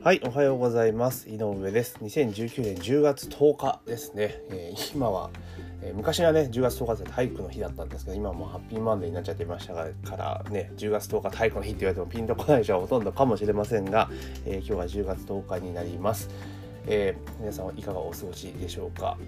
[0.00, 1.28] はい、おはようございます。
[1.28, 1.98] 井上です。
[2.00, 4.40] 2019年10月10日ですね。
[4.48, 5.30] えー今は、
[5.82, 14.08] えー昔はね、10月10日って体育の日だったんですけど、今はもうハッピーマンデーになっちゃってましたからね、10月10日体育の日って言われてもピンとこない人はほとんどかもしれませんが、
[14.46, 16.30] えー今日は10月10日になります。
[16.86, 19.18] えー皆さんはいかがお過ごしでしょうか？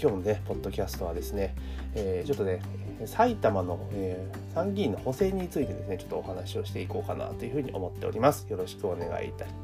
[0.00, 1.54] 今日のね、ポッドキャストはですね、
[1.94, 2.62] えーちょっとね、
[3.04, 8.46] 埼玉の、えー参議院の補選についてですね、ちょっとお話をしていこうかなというふうに思っております。
[8.48, 9.63] よろしくお願いいたします。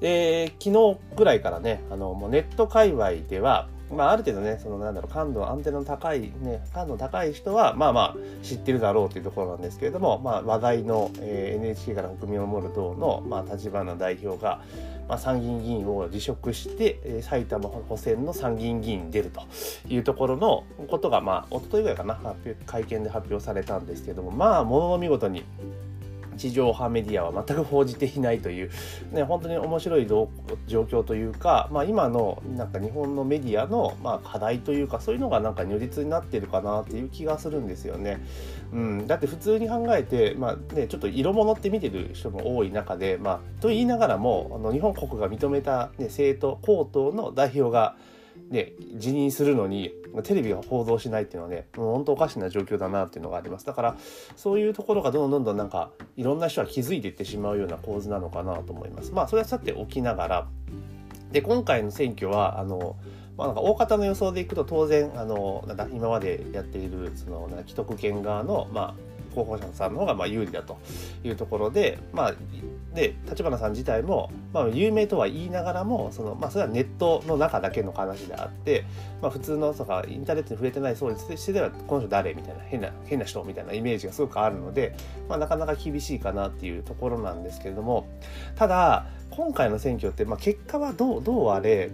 [0.00, 14.60] で昨日ぐらいからねあのもうネット界隈では、まあ、ある程度ねそのなんだろう感度アンテナの高いね感度高い人はまあまあ知ってるだろうというところなんですけれども、まあ、話題の、えー NHK から国民を守る党の、まあ、立花代表が、
[15.08, 19.42] まあ、参議院議員を辞職して、えー埼玉補選の参議院議員に出ると
[19.88, 22.18] いうところのことが、まあ一昨日ぐらいかな
[22.66, 25.44] 会見で発表されたんですけれどもまあものの見事に
[26.36, 28.70] 地上波メディアは全く報じていないという、
[29.12, 30.28] ね、本当に面白い状
[30.66, 38.20] 況というか、まあ、今のなんか日本のメディアのま課題というかそういうのがなんか如実になってるかなっていう気がするんですよね。
[38.72, 47.96] うん、だって普通に考えて、まあね、ちょっと色物って見てる人も多い中で、まあ、と言いながらもあの日本国が認めた、ね、政党公党の代表が
[48.50, 49.92] ね、辞任するのに
[50.22, 53.66] テレビが報道しないっていうのはねもう本当おかしな状況だなっていうのがあります。
[53.66, 53.96] だから
[54.36, 59.12] そういうところがどんどんどんどんなんかいろんな人は気づいていってしまうような構図なのかなと思います。
[59.12, 60.48] まあそれはさておきながら
[61.32, 62.96] で今回の選挙はあの
[63.36, 70.78] まあ、なんか大方の予想でいくと当然あのなんだ今までやっているそのな既得権側の、まあ、候補者さんの方がまあ有利だと
[71.24, 72.34] いうところで、まあ、
[72.94, 78.84] で立花さん自体も、まあ、有名とは言いながらもその、まあ、それはネットの中だけの話であって、
[79.20, 84.94] まあ、普通のとかインターネットに触れてないそうにしてではこの人誰みたいな変な変な人みたいなイメージがすごくあるので、
[85.28, 88.06] まあ、なかなか厳しいかなっていうところなんですけれども
[88.54, 91.90] ただ今回の選挙って、まあ、結果はどうどうあれ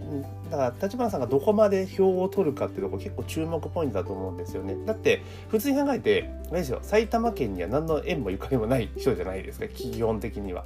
[0.50, 10.64] だから立花さんがどこまで票を取るかっていうところ結構注目ポイントだと思うんですよねだって普通に考えてあれですよ埼玉県には何の縁もゆかりもない人じゃないですか基本的には。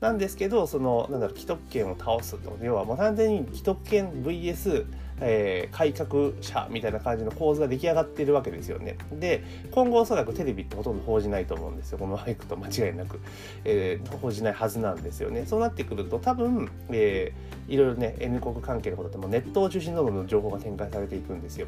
[0.00, 4.86] なんですけどそのなんだろう既得権を倒すと要はもう完全に既得権 VS
[5.20, 8.96] えー改革者みたいな感じの構図が出来上がってるわけですよね。
[9.12, 9.42] で
[9.72, 13.20] 今後おそらくテレビってほとんど報じないと思うんですよこのままいくと間違いなく、
[13.64, 15.44] えー報じないはずなんですよね。
[15.46, 21.66] そうなってくると多分、えーいろいろね N 国関係のことってもうネットを中心にどんどん情報が展開されていくんですよ。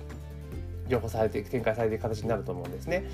[0.91, 3.05] 情報されて展開されていく形になると思うんですね。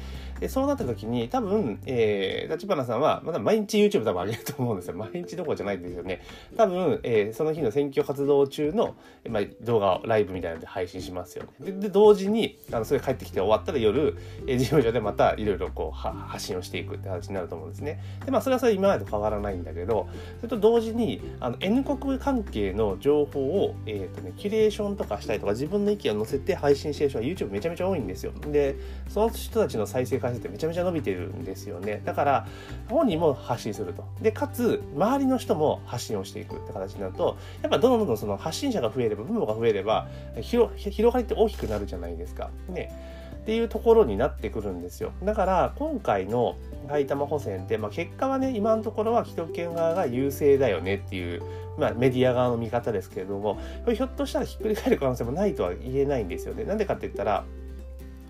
[0.41, 4.97] でそうなった時に多分、えー、立花さんはまだ毎日 YouTube 多分上げると思うんですよ。
[4.97, 6.22] 毎日どころじゃないんですよね。
[6.56, 8.94] 多分、えーその日の選挙活動中の、
[9.28, 11.72] まあ、動画をライブみたいなので配信しますよね。
[11.72, 14.16] でで同時にあのそれ帰ってきて終わったら夜、
[14.47, 18.00] えー事務所でまたいろいろこうは発信をしていくって形になると思うんですね。
[18.25, 20.09] でまあそれはそれ今までと変わらないんだけど
[20.41, 28.32] それと同時にあの N 国関係の情報を、えーとね、キュレーションとかしたりとか自分の意見を載せて配信してる人は YouTube めちゃめちゃ多いんですよ。
[28.53, 28.77] で
[29.09, 32.03] その人たちの再生回数ってめちゃめちゃ伸びてるんですよね。
[32.04, 32.47] だから
[32.88, 34.04] 本人も発信すると。
[34.21, 40.09] でかつ周りの人も発信をしていくって形になるとやっぱどんどんどんどんその発信者が増えれば分母が増えれば
[40.41, 42.50] 広広がりって大きくなるじゃないですか。
[42.69, 43.16] ね。
[43.47, 45.12] っていうところになってくるんですよ。
[45.23, 46.57] だから今回の
[46.89, 51.43] 埼玉補選って、まあ、結果はね今のところは既得権側が優勢だよねっていう、
[51.79, 53.61] まあ、メディア側の見方ですけれども
[53.95, 56.65] ひょっとしたらひっくり返る可能性もないとは言えないんですよね。
[56.65, 57.45] なんでかって言ったら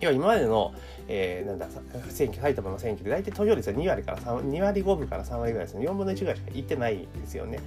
[0.00, 0.74] 要は今までの、
[1.08, 1.66] えーなんだ
[2.10, 7.60] 選挙埼玉の選挙で大体投票率は2割から3 2割5分から3割ぐらいですね4分の1ぐらいしかいってないんですよね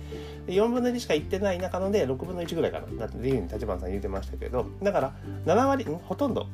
[0.46, 5.14] で4分の1しかいってない中ので6分の1ぐらいかなっていうふうに立花さん言ってましたけどだから
[5.48, 6.46] 7割ほとんど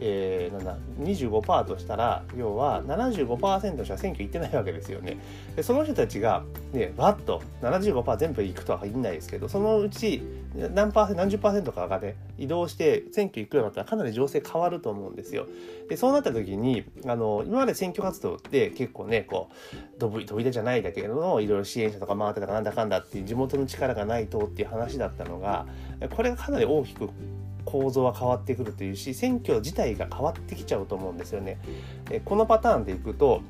[0.00, 5.18] えー、なんだ25%としたら要は75%しか選挙行ってないわけですよね。
[5.54, 10.22] でその人たちがねバッと75%全部行くとは言いないですけどそのうち
[10.74, 15.46] 何パーセン何十パーセントかがね移動して選挙行くようになったらかなり情勢変わると思うんですよ。
[15.88, 19.50] でそうなった時にあの今まで選挙活動って結構ねこ
[19.96, 25.66] うどぶどび出じゃないだけれどもいろいろ支援者とか回ってたかなんだかんだっていう地元の力がないとっていう話だったのが
[26.16, 27.08] これがかなり大きく
[27.64, 31.58] 構造は変わってくるというし選挙自体が変わってきちゃうと思うんですよね。
[32.10, 33.42] えこのパターンでいくと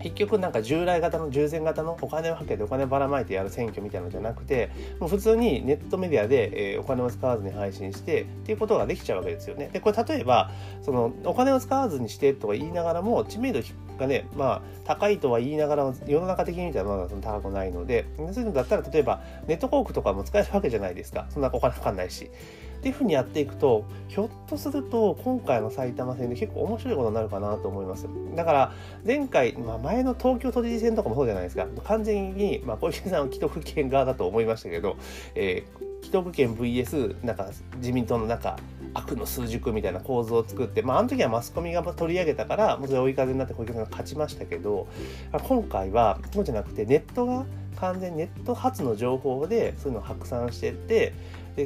[0.00, 4.70] 結局なんか従来型の従前型のお金をかけてお金ばらまいてやる選挙みたいなのじゃなくて
[5.00, 9.70] もう普通にネットメディアで、えお金を使わずに配信してっていうことができちゃうわけですよね。
[9.72, 10.50] でこれ例えば
[10.82, 13.60] そのお金を使わずにしてとか言いながらも知名度
[13.98, 22.30] がねまあ高いとは言いながらも世の中的に見たらまだその高くないのでそういうのだったら例えばネット広告とかも使えるわけじゃないですかそんなお金かかんないし。
[22.78, 28.06] っていうふうにやっていくとひょっとすると今回の埼玉戦で結構面白いことになるかなと思います。
[28.36, 28.72] だから
[29.04, 31.66] 前回、まあ、前の東京都知事選とかもそうじゃないですか。
[31.84, 34.96] 完全に、まあ、小池さんは既得権側だと思いましたけど、
[35.34, 38.56] えー、既得権 VS なんか自民党の中
[38.94, 44.88] 悪の数軸みたいな構図を作って、まあ、あの時はマスコミが取り上げたからもうそれ追い風になって小池さんが勝ちましたけど
[45.32, 47.44] 今回はそうじゃなくてネットが
[47.76, 51.12] 完全にネット発の情報でそういうのを拡散してって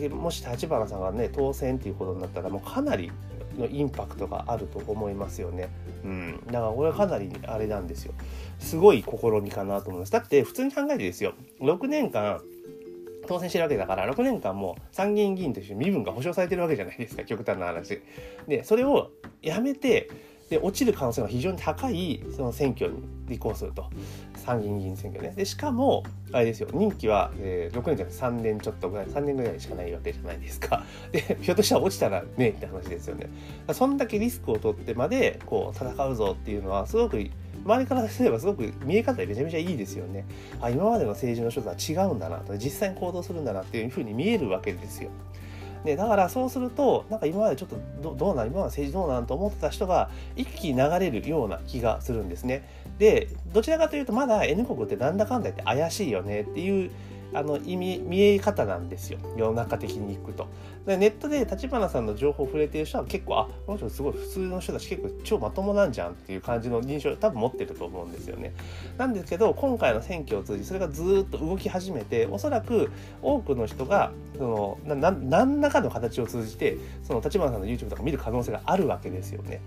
[0.00, 3.10] でもし立花さんがね当選っていうことになったらもうかなり
[3.58, 5.68] のインパクトがあると思いますよね。
[6.04, 6.42] うん。
[6.46, 8.14] だからこれはかなりあれなんですよ。
[8.58, 10.12] すごい試みかなと思います。
[10.12, 11.34] だって普通に考えてですよ。
[11.60, 12.40] 6年間
[13.26, 18.00] 当選してるわけだから6年間も参議院議員として身分が保障されてるわけじゃないですか極端な話。
[18.48, 19.10] でそれを
[19.42, 20.10] やめて
[20.52, 23.88] で落ちる可能性が非常に高いその選挙に立候補すると。
[24.36, 25.32] 参議院議員選挙ね。
[25.34, 26.68] でしかもあれですよ。
[26.74, 29.06] 任期は、えー、6年じゃなくて3年ちょっとぐらい。
[29.06, 30.84] 3年ぐらいしかないわけじゃないですか。
[31.10, 33.30] でひょっとしたら落ちたらねえって話ですよね。
[33.72, 37.18] そんだけリスクを取ってまでこう戦うぞっていうのはすごく
[37.64, 40.26] 周りからすればすごく見え方でめちゃめちゃいいですよね。
[40.60, 45.10] あ今までの政治の人とは違うんだなと実際に行動するんだなっていうふうに見えるわけですよ。
[45.84, 52.68] でだからそうするとなんか今までちょっとどどうなん今まで政治どうなんと思ってた人が一気に流れるような気がするんですね。
[52.98, 56.90] でどちらかというとまだ N 国ってなんだかんだ言って怪しいよねっていう
[57.34, 60.46] あの意味見え方なんですよ世の中的にいくと。
[60.86, 68.52] でネットで立花さんの情報を触れてる人は結構あこの人すごい普通の人たち結構超まともなんじゃんっていう感じの印象多分持ってると思うんですよね。
[68.98, 72.90] なんですけど今回の選挙を通じそれがずっと動き始めておそらく
[73.22, 79.60] 多くの人がそのな何らかの形を通じてその立花さんの YouTube とか見る可能性があるわけですよね。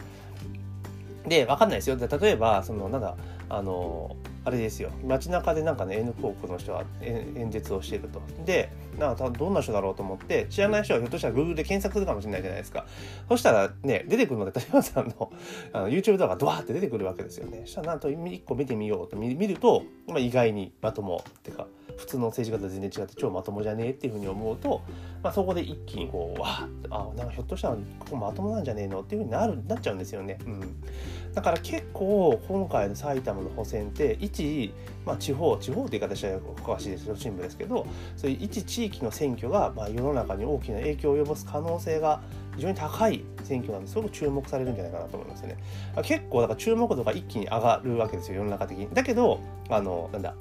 [1.28, 1.96] で、わかんないですよ。
[1.96, 3.16] で例えば、その、なんだ、
[3.50, 4.92] あの、あれですよ。
[5.03, 8.21] 街中でなんかね、N コークの人は演説をしてると。
[8.45, 12.86] で、なんかどんな人だろうと思って、知らない人はひょっとしたら Google で検索するかもしれないじゃないですか。
[13.27, 15.31] そしたらね、出てくるので、立花さんの
[15.74, 17.62] あの YouTube 動画ドワーって出てくるわけですよね。
[17.65, 21.65] そしたらなんと1個見てみようと見ると、まあ、意外にまともってか、
[21.97, 24.81] 普通の政治家と全然違って超まともじゃねえっていうふうに思うと、
[25.24, 30.38] まあ、そこで一気にこうわあなんかひょっとしたらここまともなんじゃねえのっていうふうになるなっちゃうんですよね。
[30.45, 30.62] うん、
[31.33, 34.74] だから結構今回の埼玉の補選って一、
[35.06, 36.39] まあ、地方地方って言い方したらお
[36.75, 42.21] かしいですよ新聞ですけどそういう一地域の選挙が、まあ、世の中に大きな影響を及ぼす可能性が
[42.56, 45.57] 非常に高い選挙なんですごく注目されるんじゃないかなと思いますよね。
[46.03, 48.89] 結構だから注目度が一気に上がるわけですよ世の中的に。
[48.94, 49.39] だけど
[49.69, 50.36] あのなんだ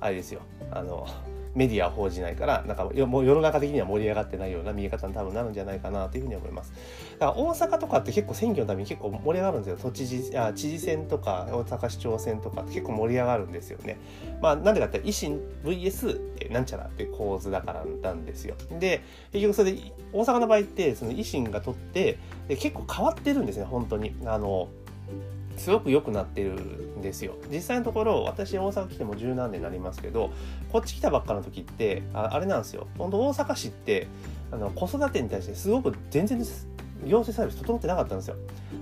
[0.00, 0.40] あれですよ。
[0.70, 1.06] あの
[1.54, 6.72] メディアを報じないからなんかもう世の中的には盛り上がってないような見え方に多分なるんじゃないかなというふうに思います。
[7.18, 9.78] だから大阪とかって結構選挙のために結構盛り上がるんですよ。
[9.82, 13.98] 都知事あ知事選とか大阪市長選とかって結構盛り上がるんですよね。
[14.40, 18.54] まあなんでかって維新 VS なんちゃらって構図だからなんですよ。
[18.78, 24.14] で結局それで大阪の場合ってその維新が取ってで結構変わってるんですね本当に。
[24.24, 24.68] あの
[25.60, 27.34] すごく良くなってるんですよ。
[27.52, 30.30] 実際のところ私大阪来ても十何年になりますけど
[30.72, 32.86] こっち来たばっかの時ってあれなんですよ。
[32.96, 34.08] 本当大阪市って
[34.50, 38.36] あの子育てに対してすごく全然行政サービス整ってなかったんですよ。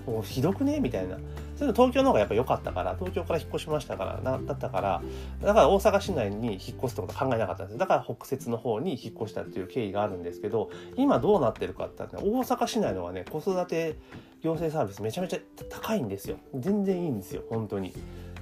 [0.07, 0.79] もうひどくね？
[0.81, 1.19] みたいな。
[1.59, 5.03] そういうの東京の方がやっぱ良かったから東京から引っ越しましたからなだったから
[5.43, 13.97] だから大阪市内に引っ越すってことは考えなかったんですだから北摂の方に引っ越したっていう経緯があるんですけど今どうなってるかって大阪市内のはね子育て
[14.41, 15.39] 行政サービスめちゃめちゃ
[15.69, 16.37] 高いんですよ。
[16.55, 17.93] 全然いいんですよ本当に。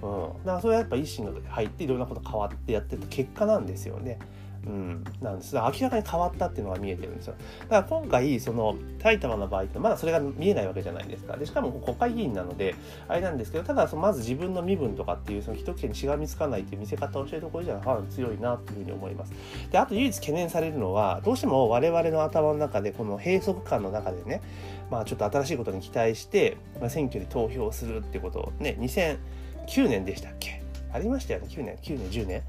[0.03, 4.19] うん、だからそれはやっぱ維新が入っていろんなこと変わってやってた結果なんですよね。
[4.67, 5.55] うん、なんです。
[5.55, 7.35] 明らかに変わったっていうのが見えてるんですよ。
[7.69, 11.37] だから今回その埼玉の場合ってまだそれが見えないわけじゃないですか。
[11.37, 12.75] でしかも国会議員なので
[13.07, 19.33] あれなんですけどただそのまず自分の身分とかっていうその一桁にしがみつかないっていう見せ方をしてるところじゃかなり強いなというふうに思います。
[19.71, 24.43] であと唯一懸念されるのはどうしても我々の頭の中でこの閉塞感の中でね
[24.91, 30.61] まあちょっと新しいことに期待して、まあ、選挙で投票するってことをね2009年でしたっけ？
[30.93, 32.43] ありましたよね9年9年10年。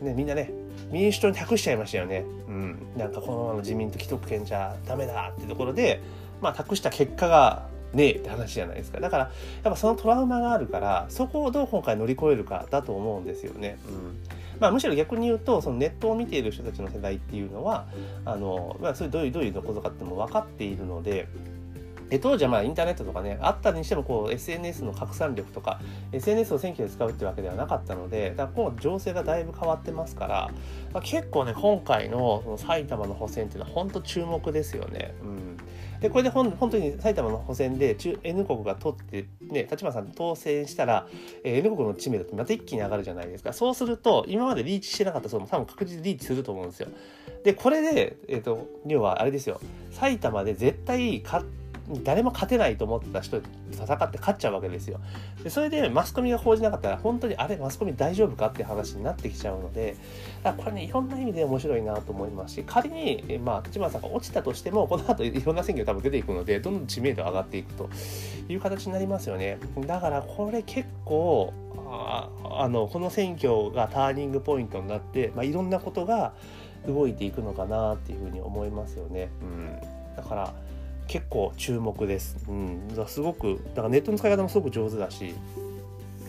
[0.00, 0.50] うん、ね、みんなね
[0.90, 6.00] 民主党に託しちゃいましたよね、うん、なんかこのままの自民党既得権じゃダメだってところで、
[6.40, 9.00] まあ、託した結果がねえって話じゃないですか。
[9.00, 9.30] だからや
[9.70, 13.78] っぱそのトラウマがあるからそこをどう今回乗り越えるかだと思うんですよね。
[13.88, 14.18] うん。
[14.60, 17.86] まあ、むしろ逆に言うとそのネットを見ている人たちの世代っていうのは
[18.24, 21.28] あの、まあ、それどういうどういうことかっても分かっているので
[22.08, 25.80] で当時はまあインターネットとかねあったにしてもこう SNS の拡散力とか
[26.12, 30.50] SNS を選挙で使うってうわけではなかったのでだから今情勢がだいぶ変わってますから、
[30.92, 35.14] まあ、結構ね今回のその埼玉の補選っていうのは本当注目ですよね。
[35.22, 35.56] うん。
[36.00, 41.06] でこれで本当に埼玉の補選で中 N 国が取ってね立花さん当選したら、
[41.42, 43.52] えー、N 国の知名度ってまた一気に上がるじゃないですか。
[43.52, 46.88] そうすると今までリーチしてなかった層も多分確実にリーチすると思うんですよ。
[47.44, 49.60] でこれで、えーと、要はあれですよ。
[49.90, 51.65] 埼玉で絶対勝って
[52.02, 55.00] 誰も勝てないと思ってた人と戦って勝っちゃうわけですよ。
[55.42, 59.96] でそれでマスコミが報じなかったら本当にあれマスコミ大丈夫かっていう話になってきちゃうので
[60.42, 67.88] これねいろんな意味で面白いなと思いますし仮にまあ立花さんが落ちたとしてもこの後いろんな選挙多分出ていくのでどんどん知名度上がっていくと
[68.48, 69.58] いう形になりますよね。
[69.86, 71.52] だからこれ結構
[71.88, 72.28] あ
[72.58, 76.32] あのこの選挙がターニングポイントになって、まあ、いろんなことが
[76.86, 79.28] 動いていくのかなっていうふうに思いますよね。
[79.42, 80.54] うん、だから
[81.06, 82.36] 結構注目です。
[82.48, 85.34] うん、すごくだからネットの使い方もすごく上手だし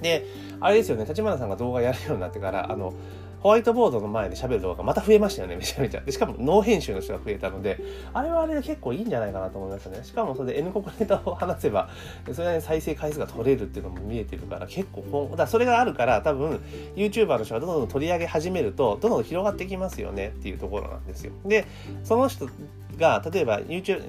[0.01, 0.25] で
[0.59, 2.93] あれですよね立花さんが動画やるようになってからあの
[3.41, 6.01] ホワイトボードの前で喋る動画また増えましたよね、めちゃめちゃ。
[6.01, 7.79] でしかも、ノー編集の人が増えたので、
[8.13, 10.03] あれはあれで結構いいんじゃないかなと思いましたね。
[10.03, 11.89] しかも、それで N 国ネタを話せば、
[12.33, 16.59] それなりに再生回数が取れるっていうのも見えてるから、結構、だそれがあるから、多分、
[16.95, 21.31] YouTuber の人がどんどん取り上げ始めると、どんどん広がってきますよねっていうところなんですよ。
[21.45, 21.65] で、
[22.03, 22.49] その人
[22.97, 24.03] が、例えば YouTube、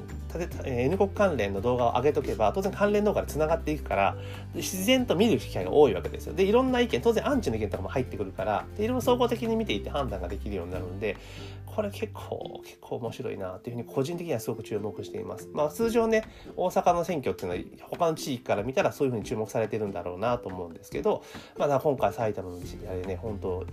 [0.64, 4.16] N 国関連の動画を上げとけば当然関連動画でつながっていくから
[4.54, 6.34] 自然と見る機会が多いわけですよ。
[6.34, 11.16] でいろんな意見当然アンチの意見とかも入ってくるからでいろいろ総合的に見ていって判断ができるようになるんで
[11.64, 15.48] これ結構結構面白いなっていうふうに個人的にはすごく注目しています。
[15.52, 16.24] まあ通常ね
[16.56, 21.22] 大阪の選挙っていうのは他の地域から見たらそういうふうに注目されてるんだろうなと思うんですけど
[21.56, 23.64] まあ今回埼玉の地域あれね本当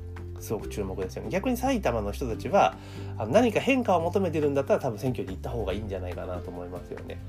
[0.45, 2.75] すごく注目ですよね逆に埼玉の人たちは
[3.29, 7.19] 何か変化を求めてるんだったら多分選挙に行った方がいいんじゃないかなと思いますよね。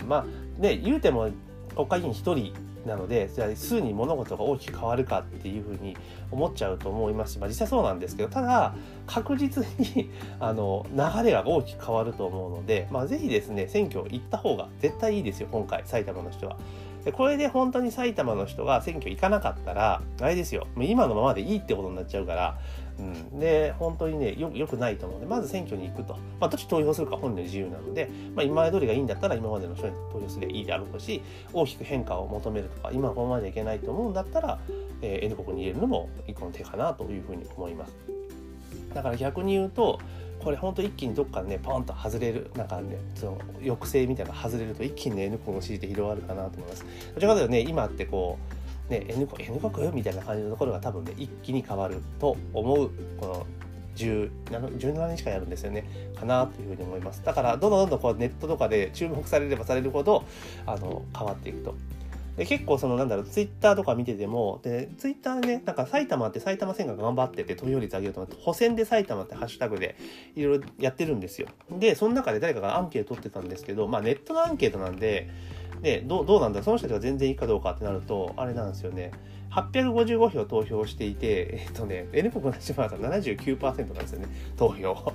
[0.00, 1.30] うん、まあね言うても
[1.74, 2.54] 国会議員1人
[2.86, 5.96] なのでじゃあ数に物事が大きく変わるかっていうふうに
[6.30, 8.74] 思っちゃうと思いますし、まあ、実際そうなんですけどただ
[9.06, 16.56] 確実にあの流れが大きく変わると思うので、まあ、ぜひですね選挙行った方が絶対いいですよ今回埼玉の人は。
[17.04, 20.66] でこれで本当に埼玉の人が選挙行かなかったらあれですよ。
[20.78, 22.58] 今のままでいいってことになっちゃうから、
[22.98, 34.60] うん、で本当にねよよくないと思うのでまず選挙に行くと、まあ、どっち投票するか本人の自由なので、まあ、今まで通りがいいんだったら今までの人に投票すればいいであろうし大きく変化を求めるとか今このままでいけないと思うんだったら、
[35.00, 37.96] えー、N 国に入れるのも一個の手かなというふうに思います。
[38.94, 39.98] だから逆に言うと
[40.42, 46.84] これほんと一気にどっかねポンと外れるなんかねその抑制みたいなの外れると一気にね N 国の支持って広がるかなと思います。
[47.14, 48.38] どちらかというとね今ってこ
[48.88, 53.46] うね N 国 N 国みたいな感じのところが多分ね一気に変わると思うこの
[53.96, 55.84] 17日間やるんですよね
[56.18, 60.24] かなというふうに思いますだからどんどんどんどんこうネットとかで注目されればされるほど
[60.66, 61.74] あの変わっていくと
[62.36, 69.96] で結構そのなんだろうツイッターとか見ててもでツイッターねなんか埼玉って埼玉選が頑張ってて投票率上げようと思って補選で埼玉ってハッシュタグで
[70.34, 71.48] いろいろやってるんですよ。
[71.70, 75.28] でその中で誰かがアンケート取ってたんですけどまあネットのアンケートなんで
[75.82, 79.10] でどうどうなんだその人たちが全然いいかどうかってなるとあれなんですよね。
[79.50, 84.28] 855票投票していてえっとね N 国の島さん79%なんですよね。
[84.56, 85.12] 投票、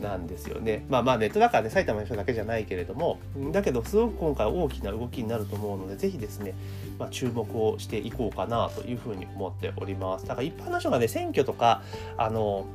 [0.00, 0.84] なんですよね。
[0.88, 3.18] まあまあネットだからね埼玉の人だけじゃないけれども
[3.52, 6.54] だけどすごく今回大きな動きになると思うのでぜひですね、
[6.98, 10.26] まあ、注目をしていこうかなというふうに思っております。
[10.26, 11.82] だから一般の人がね選挙とか
[12.16, 12.66] あの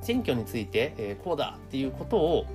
[0.00, 2.46] 選挙について、えー、こうだっていうことを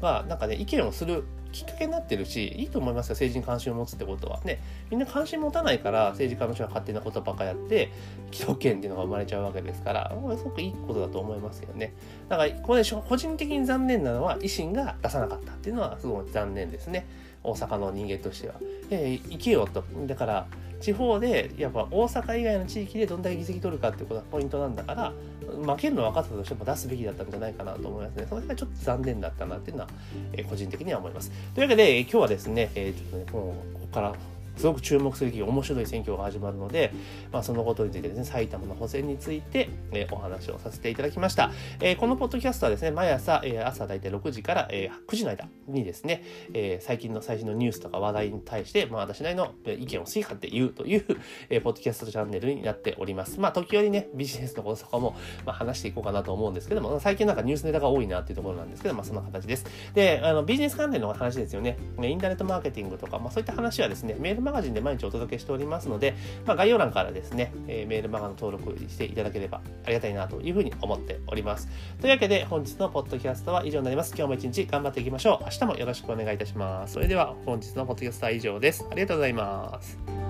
[0.00, 1.24] まあなんかね意見をする
[1.56, 4.40] きっかけになってるしいいと思いますよ政治に関心を持つってことは。
[4.44, 4.60] ね
[4.90, 7.90] みんな関心持たないから政治家の人が勝手なことばっかやって
[8.30, 11.94] 既得権っていうのが生まれちゃうわけですからすごくいいことだと思いますよね。
[12.28, 17.06] だからこれ個人的に残念なのは維新が出さなかったっていうのはすごい残念ですね。
[17.42, 18.54] 大阪の人間としては。
[18.90, 19.84] えー、行けよと。
[20.06, 20.46] だから
[20.86, 28.26] 地方でやっぱ大阪以外の地域でどんだけ議席取るかっていうことがポイントなんだから負けるの分かったとしても出すべきだったんじゃないかなと思いますね。
[28.28, 29.88] その辺がちょっと残念だったなっていうのは、
[30.32, 31.32] えー、個人的には思います。
[31.56, 34.14] というわけで今日はですね、えー、ちょっとねここから
[34.56, 36.92] すごく注目すべき面白い選挙が始まるので、
[37.32, 41.50] まあ、そのことについてですね、埼玉の補選について、えー、お話をさせていただきました。
[41.80, 46.22] えー、このポッドキャストはですね、毎朝、えー、朝大体6時から、えー、9時の間にですね、
[46.54, 51.04] えー、最近の最新のニュースとか話題に対して、まあ、私なりの意見を好き勝手言うという、
[51.50, 53.40] えー、ポッドキャストチャンネルになっております。
[53.40, 59.66] まあ、時折ね、ビジネスのこととかも、まあ、話していこうかなと思うんですけども、最近なんかニュースネタが多いなっていうところなんですけど、まあ、その形です。
[59.94, 61.78] で、あのビジネス関連の話ですよね。
[62.02, 66.14] インターネットマーケティングとか、まあ、そういった話はですね、メールマガジンで毎日お届けしておりますので、
[66.46, 71.68] まあ、概要欄からですね、えー、メールマガの登録していただければありがたいなというふうに思っております。
[72.00, 74.14] というわけで本日のポッドキャストは以上になります。
[74.16, 75.44] 今日も一日頑張っていきましょう。
[75.44, 76.94] 明日もよろしくお願いいたします。
[76.94, 78.86] それでは本日のポッドキャストは以上です。
[78.90, 80.25] ありがとうございます。